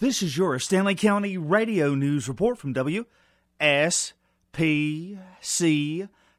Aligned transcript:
This 0.00 0.22
is 0.22 0.36
your 0.36 0.58
Stanly 0.58 0.96
County 0.96 1.36
Radio 1.36 1.92
News 1.96 2.28
Report 2.28 2.56
from 2.56 2.72
WSPC 2.72 3.08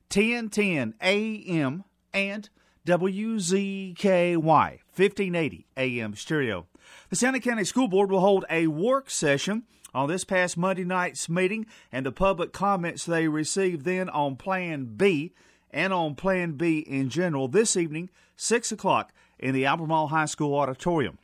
1010 0.10 0.94
AM 1.02 1.84
and 2.14 2.50
WZKY 2.88 4.40
1580 4.42 5.68
AM 5.76 6.16
stereo. 6.16 6.68
The 7.10 7.18
Stanly 7.18 7.44
County 7.44 7.66
School 7.66 7.90
Board 7.90 8.10
will 8.10 8.22
hold 8.22 8.46
a 8.50 8.68
work 8.68 9.10
session 9.10 9.64
on 9.94 10.08
this 10.08 10.24
past 10.24 10.56
Monday 10.56 10.86
night's 10.86 11.28
meeting 11.28 11.66
and 11.92 12.06
the 12.06 12.14
public 12.14 12.54
comments 12.54 13.04
they 13.04 13.28
received 13.28 13.84
then 13.84 14.08
on 14.08 14.38
Plan 14.38 14.86
B 14.96 15.34
and 15.70 15.92
on 15.92 16.16
Plan 16.16 16.54
B 16.54 16.80
in 16.80 17.10
general 17.10 17.50
this 17.50 17.76
evening, 17.76 18.10
6 18.38 18.72
o'clock, 18.72 19.12
in 19.38 19.54
the 19.54 19.66
Albemarle 19.66 20.08
High 20.08 20.28
School 20.28 20.56
auditorium. 20.58 21.18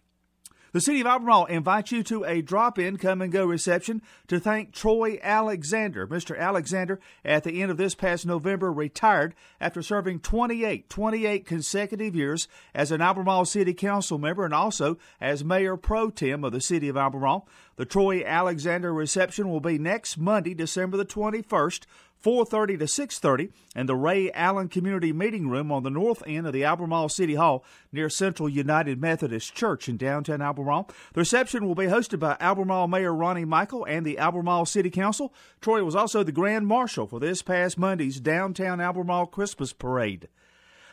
The 0.76 0.82
City 0.82 1.00
of 1.00 1.08
Albemarle 1.08 1.46
invites 1.46 1.94
you 1.94 2.04
to 2.04 2.26
a 2.26 2.42
drop 2.42 2.78
in 2.78 2.98
come 2.98 3.22
and 3.22 3.32
go 3.32 3.46
reception 3.46 4.02
to 4.28 4.42
thank 4.42 4.74
Troy 4.74 5.18
Alexander. 5.24 6.06
Mr. 6.06 6.38
Alexander, 6.38 7.00
at 7.24 7.46
the 7.46 7.62
end 7.62 7.72
of 7.72 7.78
this 7.78 7.96
past 7.96 8.26
November, 8.26 8.74
retired 8.74 9.36
after 9.62 9.82
serving 9.82 10.20
28, 10.20 10.90
28 10.90 11.46
consecutive 11.46 12.14
years 12.14 12.50
as 12.74 12.92
an 12.92 13.02
Albemarle 13.02 13.46
City 13.46 13.74
Council 13.74 14.18
member 14.18 14.44
and 14.44 14.54
also 14.54 14.98
as 15.22 15.46
Mayor 15.46 15.78
Pro 15.78 16.10
Tem 16.10 16.44
of 16.44 16.52
the 16.52 16.60
City 16.60 16.90
of 16.90 16.98
Albemarle. 16.98 17.48
The 17.78 17.86
Troy 17.86 18.26
Alexander 18.26 18.94
reception 18.94 19.50
will 19.50 19.62
be 19.62 19.78
next 19.78 20.18
Monday, 20.18 20.54
December 20.54 20.98
the 20.98 21.06
21st 21.06 21.86
4:30 22.24 22.80
to 22.80 22.88
6:30 22.88 23.52
in 23.76 23.86
the 23.86 23.96
Ray 23.96 24.32
Allen 24.32 24.68
Community 24.68 25.14
Meeting 25.14 25.48
Room 25.48 25.72
on 25.72 25.84
the 25.84 25.90
north 25.90 26.24
end 26.26 26.48
of 26.48 26.54
the 26.54 26.64
Albemarle 26.64 27.10
City 27.10 27.36
Hall 27.36 27.64
near 27.92 28.10
Central 28.10 28.50
United 28.50 29.00
Methodist 29.00 29.54
Church 29.54 29.88
in 29.88 29.98
downtown 29.98 30.42
Albemarle. 30.42 30.90
The 31.14 31.22
reception 31.22 31.68
will 31.68 31.76
be 31.76 31.86
hosted 31.86 32.20
by 32.20 32.38
Albemarle 32.40 32.88
Mayor 32.88 33.14
Ronnie 33.14 33.46
Michael 33.46 33.86
and 33.86 34.06
the 34.06 34.18
Albemarle 34.18 34.66
City 34.66 34.90
Council. 34.90 35.34
Troy 35.62 35.84
was 35.84 35.96
also 35.96 36.24
the 36.24 36.32
Grand 36.32 36.66
Marshal 36.68 37.06
for 37.06 37.20
this 37.20 37.42
past 37.42 37.78
Monday's 37.78 38.20
downtown 38.20 38.82
Albemarle 38.82 39.28
Christmas 39.28 39.74
Parade. 39.74 40.28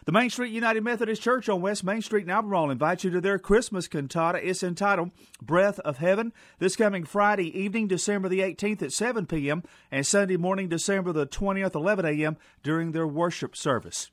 The 0.04 0.10
Main 0.10 0.30
Street 0.30 0.50
United 0.50 0.82
Methodist 0.82 1.22
Church 1.22 1.48
on 1.48 1.60
West 1.60 1.84
Main 1.84 2.02
Street 2.02 2.24
in 2.24 2.30
Albemarle 2.30 2.70
invites 2.70 3.04
you 3.04 3.10
to 3.10 3.20
their 3.20 3.38
Christmas 3.38 3.86
cantata. 3.86 4.40
It's 4.42 4.64
entitled 4.64 5.12
Breath 5.40 5.78
of 5.80 5.98
Heaven. 5.98 6.32
This 6.58 6.74
coming 6.74 7.04
Friday 7.04 7.56
evening, 7.56 7.86
December 7.86 8.28
the 8.28 8.40
18th 8.40 8.82
at 8.82 8.92
7 8.92 9.26
p.m., 9.26 9.62
and 9.92 10.04
Sunday 10.04 10.36
morning, 10.36 10.68
December 10.68 11.12
the 11.12 11.28
20th, 11.28 11.76
11 11.76 12.04
a.m., 12.04 12.36
during 12.64 12.90
their 12.90 13.06
worship 13.06 13.54
service. 13.54 14.10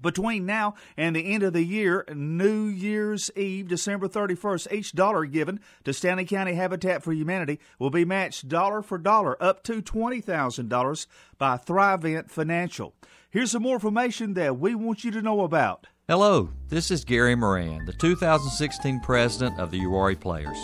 Between 0.00 0.46
now 0.46 0.74
and 0.96 1.16
the 1.16 1.32
end 1.32 1.42
of 1.42 1.52
the 1.52 1.64
year, 1.64 2.04
New 2.14 2.66
Year's 2.66 3.30
Eve, 3.34 3.68
December 3.68 4.08
31st, 4.08 4.72
each 4.72 4.92
dollar 4.92 5.24
given 5.24 5.60
to 5.84 5.90
Stanly 5.90 6.28
County 6.28 6.54
Habitat 6.54 7.02
for 7.02 7.12
Humanity 7.12 7.58
will 7.78 7.90
be 7.90 8.04
matched 8.04 8.48
dollar 8.48 8.80
for 8.82 8.98
dollar 8.98 9.42
up 9.42 9.64
to 9.64 9.82
$20,000 9.82 11.06
by 11.36 11.56
Thrivent 11.56 12.30
Financial. 12.30 12.94
Here's 13.30 13.50
some 13.50 13.62
more 13.62 13.74
information 13.74 14.34
that 14.34 14.58
we 14.58 14.74
want 14.74 15.04
you 15.04 15.10
to 15.10 15.20
know 15.20 15.40
about. 15.40 15.86
Hello, 16.06 16.48
this 16.68 16.90
is 16.90 17.04
Gary 17.04 17.34
Moran, 17.34 17.84
the 17.84 17.92
2016 17.92 19.00
president 19.00 19.60
of 19.60 19.70
the 19.70 19.80
Uwharrie 19.80 20.18
Players. 20.18 20.56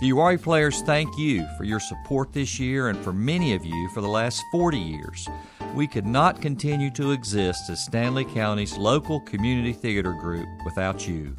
The 0.00 0.10
Uwharrie 0.10 0.42
Players 0.42 0.82
thank 0.82 1.16
you 1.16 1.48
for 1.56 1.64
your 1.64 1.80
support 1.80 2.34
this 2.34 2.60
year 2.60 2.88
and 2.88 2.98
for 2.98 3.12
many 3.12 3.54
of 3.54 3.64
you 3.64 3.88
for 3.94 4.02
the 4.02 4.08
last 4.08 4.42
40 4.52 4.78
years. 4.78 5.26
We 5.74 5.86
could 5.86 6.04
not 6.04 6.42
continue 6.42 6.90
to 6.92 7.12
exist 7.12 7.70
as 7.70 7.86
Stanly 7.88 8.24
County's 8.34 8.76
local 8.76 9.20
community 9.20 9.72
theater 9.72 10.12
group 10.12 10.48
without 10.64 11.06
you, 11.06 11.36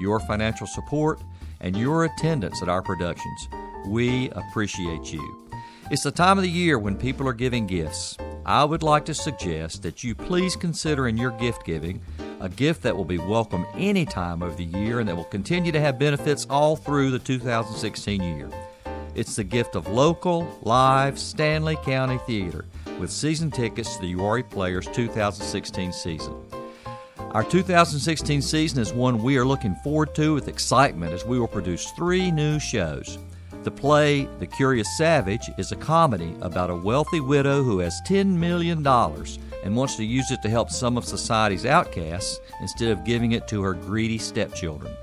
your 0.00 0.20
financial 0.20 0.66
support, 0.66 1.20
and 1.60 1.76
your 1.76 2.04
attendance 2.04 2.62
at 2.62 2.70
our 2.70 2.80
productions. 2.80 3.48
We 3.86 4.30
appreciate 4.30 5.12
you. 5.12 5.50
It's 5.90 6.02
the 6.02 6.10
time 6.10 6.38
of 6.38 6.44
the 6.44 6.50
year 6.50 6.78
when 6.78 6.96
people 6.96 7.28
are 7.28 7.34
giving 7.34 7.66
gifts. 7.66 8.16
I 8.46 8.64
would 8.64 8.82
like 8.82 9.04
to 9.04 9.14
suggest 9.14 9.82
that 9.82 10.02
you 10.02 10.14
please 10.14 10.56
consider 10.56 11.06
in 11.06 11.18
your 11.18 11.32
gift 11.32 11.66
giving 11.66 12.00
a 12.40 12.48
gift 12.48 12.82
that 12.84 12.96
will 12.96 13.04
be 13.04 13.18
welcome 13.18 13.66
any 13.74 14.06
time 14.06 14.42
of 14.42 14.56
the 14.56 14.64
year 14.64 15.00
and 15.00 15.08
that 15.10 15.16
will 15.16 15.24
continue 15.24 15.72
to 15.72 15.80
have 15.80 15.98
benefits 15.98 16.46
all 16.48 16.74
through 16.74 17.10
the 17.10 17.18
2016 17.18 18.22
year. 18.22 18.48
It's 19.14 19.36
the 19.36 19.44
gift 19.44 19.76
of 19.76 19.88
local, 19.88 20.58
live 20.62 21.14
Stanly 21.14 21.80
County 21.84 22.18
Theater 22.26 22.64
with 22.98 23.10
season 23.10 23.50
tickets 23.50 23.96
to 23.96 24.02
the 24.02 24.14
Uwharrie 24.14 24.48
Players 24.48 24.86
2016 24.92 25.92
season. 25.92 26.34
Our 27.32 27.42
2016 27.42 28.42
season 28.42 28.80
is 28.80 28.92
one 28.92 29.22
we 29.22 29.36
are 29.36 29.44
looking 29.44 29.74
forward 29.76 30.14
to 30.14 30.34
with 30.34 30.48
excitement 30.48 31.12
as 31.12 31.24
we 31.24 31.38
will 31.38 31.48
produce 31.48 31.90
three 31.92 32.30
new 32.30 32.60
shows. 32.60 33.18
The 33.64 33.70
play, 33.70 34.28
The 34.38 34.46
Curious 34.46 34.96
Savage, 34.96 35.50
is 35.56 35.72
a 35.72 35.76
comedy 35.76 36.36
about 36.42 36.70
a 36.70 36.76
wealthy 36.76 37.20
widow 37.20 37.62
who 37.62 37.78
has 37.78 37.98
$10 38.06 38.26
million 38.26 38.86
and 38.86 39.74
wants 39.74 39.96
to 39.96 40.04
use 40.04 40.30
it 40.30 40.42
to 40.42 40.50
help 40.50 40.70
some 40.70 40.98
of 40.98 41.06
society's 41.06 41.64
outcasts 41.64 42.38
instead 42.60 42.90
of 42.90 43.04
giving 43.04 43.32
it 43.32 43.48
to 43.48 43.62
her 43.62 43.72
greedy 43.72 44.18
stepchildren. 44.18 44.94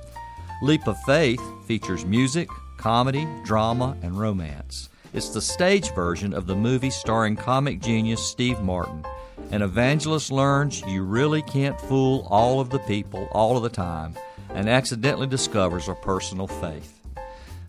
Leap 0.62 0.88
of 0.88 0.96
Faith 1.02 1.42
features 1.66 2.06
music, 2.06 2.48
comedy, 2.78 3.28
drama, 3.44 3.98
and 4.04 4.18
romance. 4.18 4.91
It's 5.14 5.30
the 5.30 5.42
stage 5.42 5.94
version 5.94 6.34
of 6.34 6.48
the 6.48 6.56
movie 6.56 6.90
starring 6.90 7.36
comic 7.36 7.82
genius 7.82 8.24
Steve 8.24 8.62
Martin. 8.62 9.06
An 9.52 9.62
evangelist 9.62 10.32
learns 10.32 10.82
you 10.84 11.04
really 11.04 11.42
can't 11.42 11.80
fool 11.82 12.26
all 12.30 12.62
of 12.62 12.70
the 12.70 12.80
people 12.80 13.28
all 13.34 13.58
of 13.58 13.64
the 13.64 13.70
time 13.70 14.16
and 14.54 14.70
accidentally 14.70 15.28
discovers 15.28 15.90
a 15.90 15.96
personal 15.96 16.48
faith. 16.48 16.98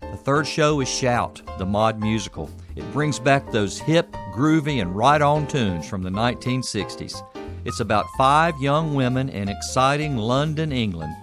The 0.01 0.17
third 0.17 0.47
show 0.47 0.79
is 0.79 0.89
Shout, 0.89 1.43
the 1.59 1.67
mod 1.67 1.99
musical. 1.99 2.49
It 2.77 2.91
brings 2.93 3.19
back 3.19 3.51
those 3.51 3.77
hip, 3.77 4.13
groovy, 4.33 4.81
and 4.81 4.95
right 4.95 5.21
on 5.21 5.49
tunes 5.49 5.89
from 5.89 6.05
the 6.05 6.11
1960s. 6.11 7.27
It's 7.65 7.81
about 7.81 8.07
five 8.17 8.55
young 8.61 8.95
women 8.95 9.29
in 9.29 9.49
exciting 9.49 10.17
London, 10.17 10.71
England, 10.71 11.17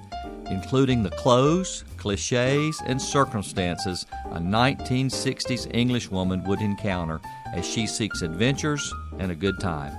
including 0.50 1.04
the 1.04 1.10
clothes, 1.12 1.84
cliches, 1.98 2.82
and 2.86 3.02
circumstances 3.02 4.06
a 4.32 4.40
1960s 4.40 5.70
English 5.74 6.10
woman 6.10 6.44
would 6.46 6.62
encounter 6.62 7.22
as 7.54 7.66
she 7.66 7.88
seeks 7.88 8.22
adventures 8.22 8.94
and 9.20 9.32
a 9.32 9.36
good 9.36 9.60
time. 9.60 9.94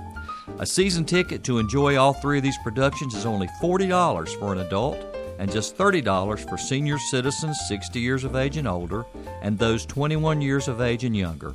A 0.59 0.65
season 0.65 1.05
ticket 1.05 1.43
to 1.45 1.59
enjoy 1.59 1.97
all 1.97 2.13
three 2.13 2.37
of 2.37 2.43
these 2.43 2.57
productions 2.63 3.15
is 3.15 3.25
only 3.25 3.47
$40 3.61 4.39
for 4.39 4.53
an 4.53 4.59
adult 4.59 4.97
and 5.39 5.51
just 5.51 5.77
$30 5.77 6.49
for 6.49 6.57
senior 6.57 6.99
citizens 6.99 7.57
60 7.67 7.99
years 7.99 8.23
of 8.23 8.35
age 8.35 8.57
and 8.57 8.67
older 8.67 9.05
and 9.41 9.57
those 9.57 9.85
21 9.85 10.41
years 10.41 10.67
of 10.67 10.81
age 10.81 11.03
and 11.03 11.17
younger. 11.17 11.53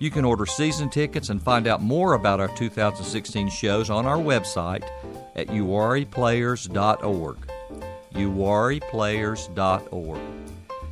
You 0.00 0.10
can 0.10 0.24
order 0.24 0.46
season 0.46 0.88
tickets 0.88 1.28
and 1.28 1.42
find 1.42 1.66
out 1.66 1.82
more 1.82 2.14
about 2.14 2.40
our 2.40 2.48
2016 2.56 3.50
shows 3.50 3.90
on 3.90 4.06
our 4.06 4.16
website 4.16 4.82
at 5.36 5.48
uwharrieplayers.org. 5.48 7.49
uwharrieplayers.org. 8.14 10.20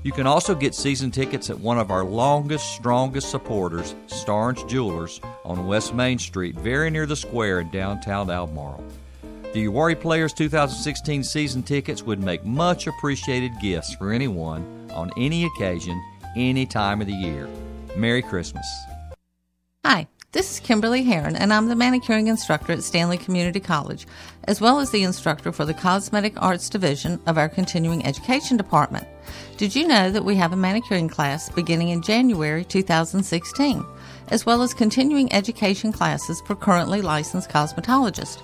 You 0.04 0.12
can 0.12 0.26
also 0.26 0.54
get 0.54 0.74
season 0.74 1.10
tickets 1.10 1.50
at 1.50 1.58
one 1.58 1.78
of 1.78 1.90
our 1.90 2.04
longest, 2.04 2.74
strongest 2.74 3.30
supporters, 3.30 3.94
Starnes 4.06 4.66
Jewelers, 4.68 5.20
on 5.44 5.66
West 5.66 5.92
Main 5.92 6.18
Street, 6.18 6.54
very 6.54 6.88
near 6.88 7.04
the 7.04 7.16
square 7.16 7.60
in 7.60 7.70
downtown 7.70 8.30
Albemarle. 8.30 8.84
The 9.52 9.66
Uwharrie 9.66 9.98
Players 9.98 10.32
2016 10.34 11.24
season 11.24 11.62
tickets 11.62 12.02
would 12.02 12.22
make 12.22 12.44
much 12.44 12.86
appreciated 12.86 13.52
gifts 13.60 13.94
for 13.94 14.12
anyone 14.12 14.88
on 14.92 15.10
any 15.16 15.44
occasion, 15.44 16.00
any 16.36 16.64
time 16.64 17.00
of 17.00 17.06
the 17.06 17.12
year. 17.12 17.48
Merry 17.96 18.22
Christmas. 18.22 18.66
Hi, 19.84 20.06
this 20.32 20.52
is 20.52 20.60
Kimberly 20.60 21.02
Heron, 21.04 21.36
and 21.36 21.54
I'm 21.54 21.68
the 21.68 21.74
manicuring 21.74 22.26
instructor 22.26 22.72
at 22.72 22.80
Stanly 22.80 23.18
Community 23.18 23.60
College, 23.60 24.06
as 24.44 24.60
well 24.60 24.78
as 24.78 24.90
the 24.90 25.02
instructor 25.02 25.52
for 25.52 25.64
the 25.64 25.72
Cosmetic 25.72 26.34
Arts 26.36 26.68
Division 26.68 27.18
of 27.26 27.38
our 27.38 27.48
Continuing 27.48 28.04
Education 28.04 28.58
Department. 28.58 29.08
Did 29.56 29.74
you 29.74 29.88
know 29.88 30.10
that 30.10 30.26
we 30.26 30.36
have 30.36 30.52
a 30.52 30.56
manicuring 30.56 31.08
class 31.08 31.48
beginning 31.48 31.88
in 31.88 32.02
January 32.02 32.62
2016, 32.62 33.82
as 34.28 34.44
well 34.44 34.60
as 34.60 34.74
continuing 34.74 35.32
education 35.32 35.92
classes 35.92 36.42
for 36.42 36.54
currently 36.54 37.00
licensed 37.00 37.48
cosmetologists? 37.48 38.42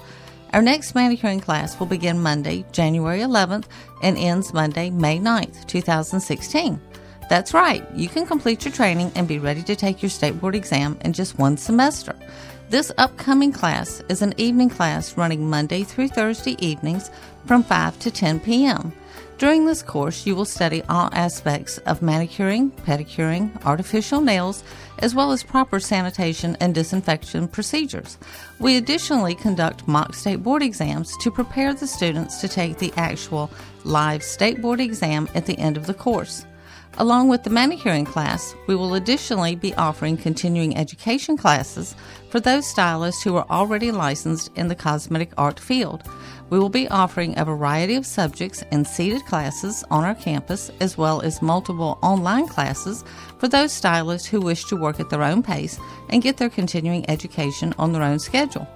Our 0.54 0.62
next 0.62 0.94
manicuring 0.94 1.40
class 1.40 1.78
will 1.78 1.86
begin 1.86 2.18
Monday, 2.18 2.64
January 2.72 3.18
11th, 3.18 3.66
and 4.02 4.16
ends 4.16 4.54
Monday, 4.54 4.88
May 4.88 5.18
9th, 5.18 5.66
2016. 5.66 6.80
That's 7.28 7.54
right, 7.54 7.84
you 7.94 8.08
can 8.08 8.26
complete 8.26 8.64
your 8.64 8.72
training 8.72 9.10
and 9.14 9.26
be 9.26 9.38
ready 9.38 9.62
to 9.62 9.74
take 9.74 10.02
your 10.02 10.10
state 10.10 10.40
board 10.40 10.54
exam 10.54 10.98
in 11.00 11.12
just 11.12 11.38
one 11.38 11.56
semester. 11.56 12.14
This 12.70 12.92
upcoming 12.98 13.52
class 13.52 14.02
is 14.08 14.22
an 14.22 14.34
evening 14.36 14.68
class 14.68 15.16
running 15.16 15.48
Monday 15.48 15.84
through 15.84 16.08
Thursday 16.08 16.56
evenings 16.64 17.10
from 17.46 17.62
5 17.62 17.98
to 18.00 18.10
10 18.10 18.40
p.m. 18.40 18.92
During 19.38 19.66
this 19.66 19.82
course, 19.82 20.26
you 20.26 20.36
will 20.36 20.44
study 20.44 20.82
all 20.88 21.08
aspects 21.12 21.78
of 21.78 22.02
manicuring, 22.02 22.70
pedicuring, 22.70 23.50
artificial 23.64 24.20
nails, 24.20 24.62
as 25.00 25.14
well 25.14 25.32
as 25.32 25.42
proper 25.42 25.80
sanitation 25.80 26.56
and 26.60 26.74
disinfection 26.74 27.48
procedures. 27.48 28.16
We 28.60 28.76
additionally 28.76 29.34
conduct 29.34 29.88
mock 29.88 30.14
state 30.14 30.42
board 30.42 30.62
exams 30.62 31.16
to 31.18 31.30
prepare 31.30 31.74
the 31.74 31.86
students 31.86 32.40
to 32.40 32.48
take 32.48 32.78
the 32.78 32.92
actual 32.96 33.50
live 33.82 34.22
state 34.22 34.62
board 34.62 34.80
exam 34.80 35.28
at 35.34 35.46
the 35.46 35.58
end 35.58 35.76
of 35.76 35.86
the 35.86 35.94
course. 35.94 36.46
Along 36.96 37.26
with 37.26 37.42
the 37.42 37.50
manicuring 37.50 38.04
class, 38.04 38.54
we 38.68 38.76
will 38.76 38.94
additionally 38.94 39.56
be 39.56 39.74
offering 39.74 40.16
continuing 40.16 40.76
education 40.76 41.36
classes 41.36 41.96
for 42.30 42.38
those 42.38 42.68
stylists 42.68 43.20
who 43.20 43.34
are 43.34 43.46
already 43.50 43.90
licensed 43.90 44.52
in 44.54 44.68
the 44.68 44.76
cosmetic 44.76 45.32
art 45.36 45.58
field. 45.58 46.04
We 46.50 46.58
will 46.60 46.68
be 46.68 46.86
offering 46.88 47.36
a 47.36 47.44
variety 47.44 47.96
of 47.96 48.06
subjects 48.06 48.62
in 48.70 48.84
seated 48.84 49.24
classes 49.26 49.82
on 49.90 50.04
our 50.04 50.14
campus, 50.14 50.70
as 50.80 50.96
well 50.96 51.20
as 51.20 51.42
multiple 51.42 51.98
online 52.00 52.46
classes 52.46 53.02
for 53.38 53.48
those 53.48 53.72
stylists 53.72 54.28
who 54.28 54.40
wish 54.40 54.64
to 54.66 54.76
work 54.76 55.00
at 55.00 55.10
their 55.10 55.24
own 55.24 55.42
pace 55.42 55.80
and 56.10 56.22
get 56.22 56.36
their 56.36 56.50
continuing 56.50 57.08
education 57.10 57.74
on 57.76 57.92
their 57.92 58.04
own 58.04 58.20
schedule. 58.20 58.68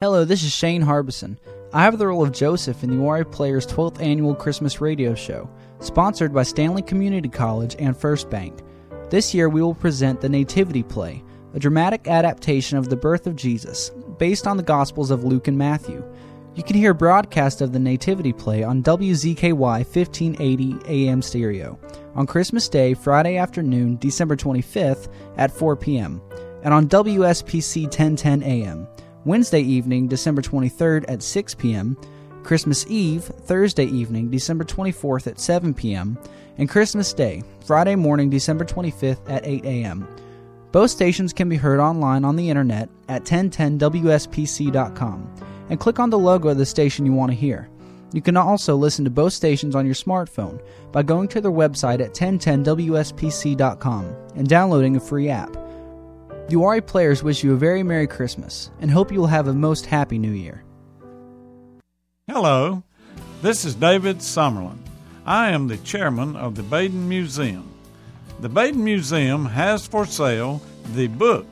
Hello, 0.00 0.24
this 0.24 0.42
is 0.42 0.52
Shane 0.52 0.82
Harbison. 0.82 1.38
I 1.72 1.84
have 1.84 1.98
the 1.98 2.06
role 2.06 2.22
of 2.22 2.32
Joseph 2.32 2.84
in 2.84 2.90
the 2.90 2.96
Uwharrie 2.96 3.30
Players 3.30 3.66
12th 3.66 4.00
Annual 4.02 4.34
Christmas 4.34 4.80
Radio 4.80 5.14
Show, 5.14 5.48
sponsored 5.80 6.34
by 6.34 6.42
Stanly 6.42 6.86
Community 6.86 7.28
College 7.28 7.76
and 7.78 7.96
First 7.96 8.28
Bank. 8.28 8.60
This 9.10 9.32
year 9.32 9.48
we 9.48 9.62
will 9.62 9.74
present 9.74 10.20
the 10.20 10.28
Nativity 10.28 10.82
Play, 10.82 11.24
a 11.54 11.58
dramatic 11.58 12.08
adaptation 12.08 12.78
of 12.78 12.88
the 12.88 12.96
birth 12.96 13.26
of 13.26 13.36
Jesus, 13.36 13.90
based 14.22 14.46
on 14.46 14.56
the 14.56 14.62
Gospels 14.62 15.10
of 15.10 15.24
Luke 15.24 15.48
and 15.48 15.58
Matthew. 15.58 16.00
You 16.54 16.62
can 16.62 16.76
hear 16.76 16.94
broadcast 16.94 17.60
of 17.60 17.72
the 17.72 17.80
Nativity 17.80 18.32
Play 18.32 18.62
on 18.62 18.80
WZKY 18.80 19.58
1580 19.58 20.76
AM 20.86 21.20
stereo 21.20 21.76
on 22.14 22.28
Christmas 22.28 22.68
Day, 22.68 22.94
Friday 22.94 23.36
afternoon, 23.36 23.96
December 23.96 24.36
25th 24.36 25.12
at 25.38 25.50
4 25.50 25.74
p.m., 25.74 26.22
and 26.62 26.72
on 26.72 26.88
WSPC 26.88 27.82
1010 27.86 28.44
AM, 28.44 28.86
Wednesday 29.24 29.60
evening, 29.60 30.06
December 30.06 30.40
23rd 30.40 31.04
at 31.08 31.20
6 31.20 31.54
p.m., 31.56 31.96
Christmas 32.44 32.86
Eve, 32.86 33.24
Thursday 33.24 33.86
evening, 33.86 34.30
December 34.30 34.62
24th 34.62 35.26
at 35.26 35.40
7 35.40 35.74
p.m., 35.74 36.16
and 36.58 36.68
Christmas 36.68 37.12
Day, 37.12 37.42
Friday 37.66 37.96
morning, 37.96 38.30
December 38.30 38.64
25th 38.64 39.28
at 39.28 39.44
8 39.44 39.64
a.m. 39.64 40.06
Both 40.72 40.90
stations 40.90 41.32
can 41.34 41.50
be 41.50 41.56
heard 41.56 41.80
online 41.80 42.24
on 42.24 42.34
the 42.34 42.48
internet 42.48 42.88
at 43.08 43.24
1010wspc.com 43.24 45.34
and 45.68 45.78
click 45.78 46.00
on 46.00 46.08
the 46.08 46.18
logo 46.18 46.48
of 46.48 46.56
the 46.56 46.64
station 46.64 47.04
you 47.04 47.12
want 47.12 47.30
to 47.30 47.36
hear. 47.36 47.68
You 48.14 48.22
can 48.22 48.38
also 48.38 48.74
listen 48.74 49.04
to 49.04 49.10
both 49.10 49.34
stations 49.34 49.74
on 49.74 49.84
your 49.84 49.94
smartphone 49.94 50.62
by 50.90 51.02
going 51.02 51.28
to 51.28 51.42
their 51.42 51.52
website 51.52 52.00
at 52.00 52.14
1010wspc.com 52.14 54.16
and 54.34 54.48
downloading 54.48 54.96
a 54.96 55.00
free 55.00 55.28
app. 55.28 55.52
The 55.52 56.56
Uwharrie 56.56 56.86
players 56.86 57.22
wish 57.22 57.44
you 57.44 57.52
a 57.52 57.56
very 57.56 57.82
Merry 57.82 58.06
Christmas 58.06 58.70
and 58.80 58.90
hope 58.90 59.12
you 59.12 59.20
will 59.20 59.26
have 59.26 59.48
a 59.48 59.54
most 59.54 59.84
happy 59.86 60.18
New 60.18 60.32
Year. 60.32 60.64
Hello, 62.28 62.82
this 63.42 63.66
is 63.66 63.74
David 63.74 64.18
Summerlin. 64.18 64.78
I 65.26 65.50
am 65.50 65.68
the 65.68 65.76
chairman 65.78 66.34
of 66.34 66.54
the 66.54 66.62
Badin 66.62 67.08
Museum. 67.08 67.71
The 68.42 68.50
Badin 68.50 68.78
Museum 68.78 69.46
has 69.46 69.86
for 69.86 70.04
sale 70.04 70.60
the 70.94 71.06
book 71.06 71.46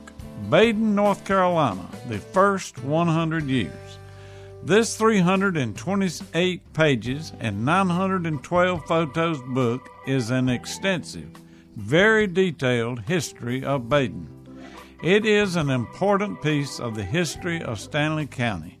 Badin, 0.49 0.93
North 0.93 1.23
Carolina, 1.23 1.87
the 2.09 2.17
first 2.17 2.83
100 2.83 3.45
years. 3.45 3.97
This 4.61 4.97
328 4.97 6.73
pages 6.73 7.31
and 7.39 7.63
912 7.63 8.85
photos 8.85 9.41
book 9.53 9.87
is 10.05 10.31
an 10.31 10.49
extensive, 10.49 11.29
very 11.77 12.27
detailed 12.27 12.99
history 13.03 13.63
of 13.63 13.83
Badin. 13.83 14.27
It 15.01 15.25
is 15.25 15.55
an 15.55 15.69
important 15.69 16.41
piece 16.41 16.77
of 16.77 16.95
the 16.95 17.05
history 17.05 17.63
of 17.63 17.77
Stanly 17.77 18.29
County. 18.29 18.79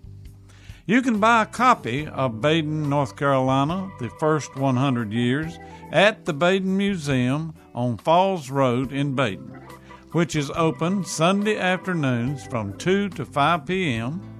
You 0.85 1.01
can 1.01 1.21
buy 1.21 1.43
a 1.43 1.45
copy 1.45 2.07
of 2.07 2.41
Badin, 2.41 2.89
North 2.89 3.15
Carolina, 3.15 3.89
the 4.01 4.09
first 4.19 4.57
100 4.57 5.13
years, 5.13 5.57
at 5.93 6.25
the 6.25 6.33
Badin 6.33 6.75
Museum 6.75 7.53
on 7.73 7.97
Falls 7.97 8.49
Road 8.49 8.91
in 8.91 9.15
Badin, 9.15 9.61
which 10.11 10.35
is 10.35 10.51
open 10.51 11.03
Sunday 11.03 11.57
afternoons 11.57 12.45
from 12.45 12.77
2 12.77 13.09
to 13.09 13.25
5 13.25 13.65
p.m 13.65 14.31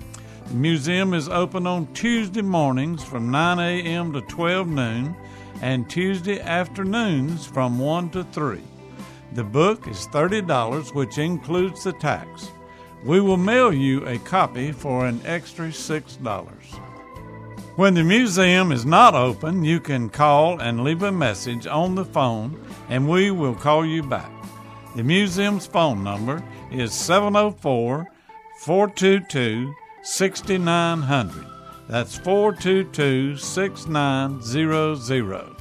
the 0.52 0.58
museum 0.58 1.14
is 1.14 1.30
open 1.30 1.66
on 1.66 1.94
Tuesday 1.94 2.42
mornings 2.42 3.06
from 3.06 3.32
9 3.32 3.58
a.m. 3.58 4.12
to 4.12 4.20
12 4.20 4.68
noon 4.68 5.16
and 5.62 5.90
Tuesday 5.90 6.42
afternoons 6.42 7.46
from 7.46 7.80
1 7.80 8.10
to 8.10 8.26
3. 8.26 8.60
The 9.32 9.46
book 9.46 9.88
is 9.88 10.08
$30, 10.08 10.94
which 10.94 11.18
includes 11.18 11.86
the 11.86 11.94
tax. 11.94 12.52
We 13.06 13.22
will 13.22 13.38
mail 13.38 13.72
you 13.72 14.06
a 14.06 14.18
copy 14.18 14.74
for 14.74 15.06
an 15.06 15.22
extra 15.24 15.68
$6. 15.68 16.91
When 17.82 17.96
the 17.96 18.04
museum 18.04 18.72
is 18.72 18.86
not 18.86 19.16
open, 19.16 19.64
you 19.64 19.80
can 19.80 20.12
call 20.12 20.62
and 20.62 20.84
leave 20.84 21.02
a 21.02 21.12
message 21.12 21.66
on 21.66 21.96
the 21.96 22.06
phone 22.06 22.64
and 22.90 23.10
we 23.10 23.32
will 23.32 23.56
call 23.56 23.84
you 23.84 24.04
back. 24.04 24.32
The 24.96 25.04
museum's 25.04 25.66
phone 25.66 26.04
number 26.04 26.44
is 26.72 26.94
704 26.94 28.08
422 28.60 29.74
6900. 30.04 31.48
That's 31.90 32.20
422 32.20 33.38
6900. 33.38 35.61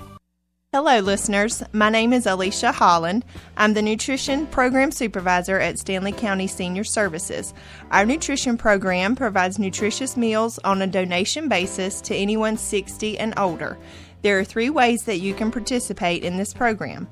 Hello, 0.73 1.01
listeners. 1.01 1.65
My 1.73 1.91
name 1.91 2.13
is 2.13 2.27
Alicia 2.27 2.71
Holland. 2.71 3.25
I'm 3.57 3.75
the 3.75 3.83
Nutrition 3.83 4.47
Program 4.47 4.93
Supervisor 4.93 5.59
at 5.59 5.79
Stanly 5.79 6.17
County 6.17 6.47
Senior 6.47 6.85
Services. 6.85 7.53
Our 7.91 8.07
nutrition 8.07 8.57
program 8.57 9.17
provides 9.17 9.59
nutritious 9.59 10.17
meals 10.17 10.61
on 10.61 10.81
a 10.81 10.87
donation 10.87 11.49
basis 11.49 12.01
to 12.03 12.15
anyone 12.15 12.57
60 12.57 13.19
and 13.19 13.37
older. 13.37 13.79
There 14.23 14.39
are 14.39 14.45
three 14.45 14.71
ways 14.71 15.03
that 15.07 15.19
you 15.19 15.35
can 15.35 15.51
participate 15.51 16.23
in 16.23 16.37
this 16.37 16.55
program. 16.55 17.09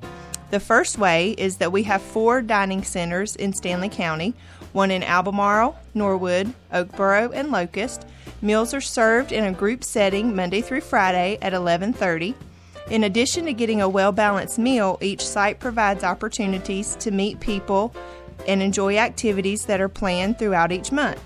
The 0.53 0.61
first 0.61 0.97
way 0.97 1.33
is 1.33 1.57
that 1.57 1.73
we 1.73 1.83
have 1.83 2.01
four 2.01 2.43
dining 2.43 2.85
centers 2.85 3.35
in 3.35 3.53
Stanly 3.53 3.91
County 3.91 4.35
one 4.73 4.93
in 4.93 5.03
Albemarle, 5.03 5.77
Norwood, 5.95 6.53
Oakboro, 6.73 7.33
and 7.35 7.51
Locust. 7.51 8.07
Meals 8.41 8.73
are 8.73 8.81
served 8.81 9.33
in 9.33 9.45
a 9.45 9.53
group 9.53 9.83
setting 9.83 10.37
Monday 10.37 10.61
through 10.61 10.83
Friday 10.83 11.39
at 11.43 11.53
11:30. 11.53 12.35
In 12.91 13.05
addition 13.05 13.45
to 13.45 13.53
getting 13.53 13.83
a 13.83 13.89
well-balanced 13.89 14.59
meal, 14.59 14.99
each 15.03 15.27
site 15.27 15.61
provides 15.61 16.05
opportunities 16.05 16.97
to 16.97 17.11
meet 17.11 17.39
people 17.39 17.95
and 18.47 18.63
enjoy 18.63 18.97
activities 18.97 19.67
that 19.67 19.81
are 19.81 19.91
planned 19.91 20.39
throughout 20.39 20.73
each 20.73 20.91
month. 20.91 21.23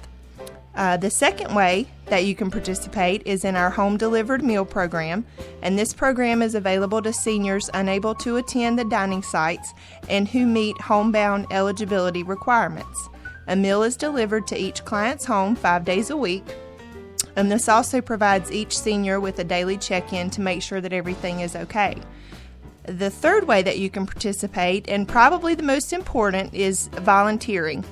Uh, 0.75 0.97
the 0.97 1.11
second 1.11 1.55
way 1.55 1.87
that 2.07 2.25
you 2.25 2.35
can 2.35 2.51
participate 2.51 3.23
is 3.27 3.45
in 3.45 3.55
our 3.55 3.71
home 3.71 3.97
delivered 3.97 4.43
meal 4.43 4.65
program, 4.65 5.25
and 5.63 5.79
this 5.79 5.95
program 5.95 6.43
is 6.43 6.57
available 6.57 7.01
to 7.01 7.13
seniors 7.13 7.71
unable 7.75 8.15
to 8.15 8.39
attend 8.39 8.77
the 8.77 8.85
dining 8.85 9.23
sites 9.23 9.73
and 10.09 10.27
who 10.27 10.47
meet 10.47 10.81
homebound 10.81 11.47
eligibility 11.53 12.25
requirements. 12.25 13.09
A 13.47 13.55
meal 13.55 13.83
is 13.83 13.97
delivered 13.97 14.47
to 14.49 14.59
each 14.59 14.85
client's 14.85 15.27
home 15.27 15.55
five 15.55 15.85
days 15.85 16.11
a 16.11 16.17
week. 16.17 16.45
And 17.37 17.51
this 17.51 17.69
also 17.69 18.01
provides 18.01 18.53
each 18.53 18.79
senior 18.79 19.21
with 19.21 19.39
a 19.39 19.45
daily 19.45 19.79
check 19.79 20.13
in 20.13 20.31
to 20.31 20.41
make 20.41 20.63
sure 20.63 20.81
that 20.81 20.93
everything 20.93 21.41
is 21.41 21.57
okay. 21.57 21.97
The 22.85 23.11
third 23.11 23.47
way 23.47 23.63
that 23.63 23.79
you 23.79 23.91
can 23.91 24.07
participate, 24.07 24.89
and 24.89 25.07
probably 25.07 25.55
the 25.55 25.63
most 25.63 25.93
important, 25.93 26.53
is 26.53 26.89
volunteering. 26.89 27.85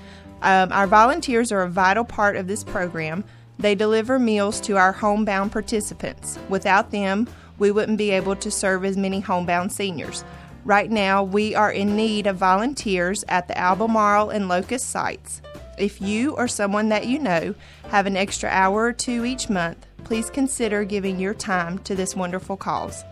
Um, 0.42 0.73
our 0.73 0.87
volunteers 0.87 1.52
are 1.52 1.62
a 1.62 1.70
vital 1.70 2.04
part 2.04 2.37
of 2.37 2.49
this 2.49 2.64
program. 2.64 3.25
They 3.59 3.75
deliver 3.75 4.18
meals 4.18 4.61
to 4.62 4.76
our 4.76 4.92
homebound 4.92 5.52
participants. 5.52 6.38
Without 6.49 6.90
them, 6.90 7.28
we 7.59 7.70
wouldn't 7.70 7.99
be 7.99 8.11
able 8.11 8.35
to 8.37 8.50
serve 8.50 8.85
as 8.85 8.97
many 8.97 9.20
homebound 9.20 9.73
seniors. 9.73 10.25
Right 10.64 10.90
now, 10.90 11.23
we 11.23 11.54
are 11.54 11.70
in 11.70 11.94
need 11.94 12.26
of 12.26 12.37
volunteers 12.37 13.25
at 13.28 13.49
the 13.49 13.56
Albemarle 13.56 14.30
and 14.30 14.49
Locust 14.49 14.90
sites. 14.90 15.40
If 15.80 16.00
you 16.00 16.37
or 16.37 16.46
someone 16.46 16.90
that 16.90 17.06
you 17.06 17.18
know 17.18 17.54
have 17.88 18.06
an 18.06 18.16
extra 18.16 18.50
hour 18.50 18.84
or 18.84 18.92
two 18.92 19.25
each 19.25 19.49
month, 19.49 19.87
please 20.04 20.28
consider 20.28 20.84
giving 20.84 21.18
your 21.18 21.34
time 21.34 21.78
to 21.80 21.94
this 21.94 22.14
wonderful 22.14 22.56
cause. 22.56 23.02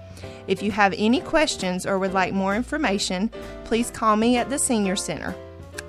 If 0.46 0.62
you 0.62 0.70
have 0.72 0.94
any 0.96 1.20
questions 1.20 1.86
or 1.86 1.98
would 1.98 2.12
like 2.12 2.34
more 2.34 2.54
information, 2.54 3.30
please 3.64 3.90
call 3.90 4.16
me 4.16 4.36
at 4.36 4.50
the 4.50 4.58
Senior 4.58 4.96
Center. 4.96 5.34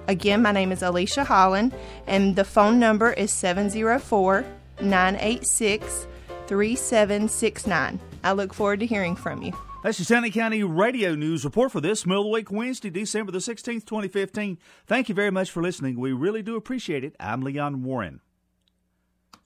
Again, 0.08 0.42
my 0.42 0.52
name 0.52 0.72
is 0.72 0.82
Alicia 0.82 1.24
Holland, 1.24 1.74
and 2.08 2.36
the 2.36 2.46
phone 2.46 2.80
number 2.80 3.12
is 3.12 3.32
704 3.34 4.46
986 4.82 6.08
3769. 6.48 8.00
I 8.24 8.32
look 8.32 8.54
forward 8.54 8.80
to 8.80 8.86
hearing 8.86 9.16
from 9.16 9.44
you. 9.44 9.54
That's 9.82 9.98
the 9.98 10.04
Stanly 10.04 10.34
County 10.34 10.62
Radio 10.62 11.16
News 11.16 11.46
Report 11.46 11.72
for 11.72 11.80
this 11.80 12.06
Middle 12.06 12.24
of 12.24 12.26
the 12.26 12.32
Week 12.32 12.52
Wednesday, 12.52 12.90
December 12.90 13.32
the 13.32 13.38
16th, 13.38 13.86
2015. 13.86 14.58
Thank 14.86 15.08
you 15.08 15.16
very 15.16 15.32
much 15.32 15.52
for 15.52 15.64
listening. 15.64 15.98
We 15.98 16.12
really 16.12 16.42
do 16.42 16.58
appreciate 16.58 17.06
it. 17.06 17.16
I'm 17.18 17.40
Leon 17.42 17.84
Warren. 17.84 18.20